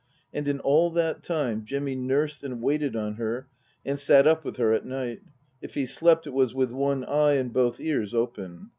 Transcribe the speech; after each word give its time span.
And 0.33 0.47
in 0.47 0.59
all 0.59 0.89
that 0.93 1.21
time 1.21 1.63
Jimmy 1.63 1.93
nursed 1.95 2.43
and 2.43 2.59
waited 2.59 2.95
on 2.95 3.17
her 3.17 3.47
and 3.85 3.99
sat 3.99 4.25
up 4.25 4.43
with 4.43 4.57
her 4.57 4.73
at 4.73 4.83
night. 4.83 5.21
If 5.61 5.75
he 5.75 5.85
slept 5.85 6.25
it 6.25 6.33
was 6.33 6.55
with 6.55 6.71
one 6.71 7.05
eye 7.05 7.33
and 7.33 7.53
both 7.53 7.79
ears 7.79 8.15
open. 8.15 8.69